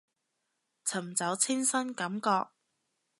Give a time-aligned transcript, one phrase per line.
[0.83, 2.47] 尋找清新感覺